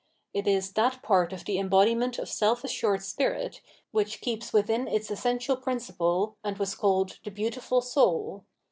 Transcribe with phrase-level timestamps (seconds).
[0.33, 3.61] It is that part of the embodiment of self assured spirit
[3.91, 8.43] which keeps within its essential principle and was called the" beautiful soul."